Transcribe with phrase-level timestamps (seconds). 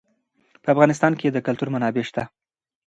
[0.63, 2.23] په افغانستان کې د کلتور منابع شته.